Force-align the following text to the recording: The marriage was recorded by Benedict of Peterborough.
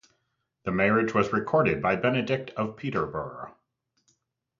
The 0.63 0.71
marriage 0.71 1.13
was 1.13 1.31
recorded 1.31 1.79
by 1.79 1.95
Benedict 1.95 2.49
of 2.57 2.75
Peterborough. 2.75 3.53